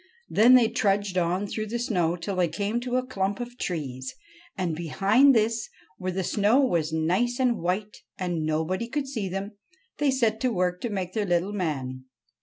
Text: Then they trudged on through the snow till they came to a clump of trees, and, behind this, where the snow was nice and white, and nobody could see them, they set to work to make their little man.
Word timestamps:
Then 0.31 0.55
they 0.55 0.67
trudged 0.67 1.15
on 1.15 1.45
through 1.45 1.67
the 1.67 1.77
snow 1.77 2.15
till 2.15 2.35
they 2.37 2.47
came 2.47 2.79
to 2.79 2.95
a 2.95 3.05
clump 3.05 3.39
of 3.39 3.55
trees, 3.59 4.15
and, 4.57 4.75
behind 4.75 5.35
this, 5.35 5.69
where 5.99 6.11
the 6.11 6.23
snow 6.23 6.59
was 6.59 6.91
nice 6.91 7.39
and 7.39 7.59
white, 7.59 7.97
and 8.17 8.43
nobody 8.43 8.87
could 8.87 9.07
see 9.07 9.29
them, 9.29 9.57
they 9.99 10.09
set 10.09 10.39
to 10.39 10.51
work 10.51 10.81
to 10.81 10.89
make 10.89 11.13
their 11.13 11.27
little 11.27 11.53
man. 11.53 12.05